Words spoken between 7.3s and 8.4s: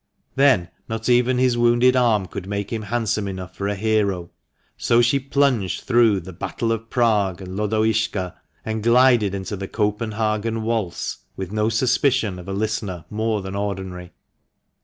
and" Lodoiska,"